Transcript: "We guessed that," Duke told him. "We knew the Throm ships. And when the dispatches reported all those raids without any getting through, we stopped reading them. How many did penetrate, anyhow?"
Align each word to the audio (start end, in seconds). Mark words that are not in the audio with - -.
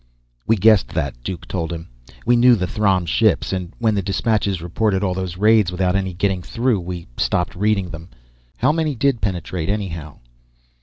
"We 0.47 0.55
guessed 0.55 0.87
that," 0.95 1.13
Duke 1.23 1.47
told 1.47 1.71
him. 1.71 1.87
"We 2.25 2.35
knew 2.35 2.55
the 2.55 2.65
Throm 2.65 3.05
ships. 3.05 3.53
And 3.53 3.71
when 3.77 3.93
the 3.93 4.01
dispatches 4.01 4.59
reported 4.59 5.03
all 5.03 5.13
those 5.13 5.37
raids 5.37 5.71
without 5.71 5.95
any 5.95 6.11
getting 6.15 6.41
through, 6.41 6.79
we 6.79 7.05
stopped 7.17 7.53
reading 7.55 7.91
them. 7.91 8.09
How 8.57 8.71
many 8.71 8.95
did 8.95 9.21
penetrate, 9.21 9.69
anyhow?" 9.69 10.17